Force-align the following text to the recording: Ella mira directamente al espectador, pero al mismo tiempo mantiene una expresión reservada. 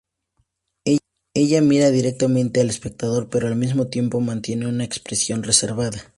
Ella 1.35 1.61
mira 1.61 1.91
directamente 1.91 2.59
al 2.59 2.71
espectador, 2.71 3.29
pero 3.29 3.45
al 3.47 3.55
mismo 3.55 3.85
tiempo 3.85 4.19
mantiene 4.19 4.65
una 4.65 4.83
expresión 4.83 5.43
reservada. 5.43 6.01